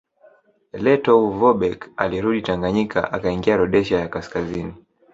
[0.83, 4.73] Lettow Vorbeck alirudi Tanganyika akaingia Rhodesia ya Kaskazini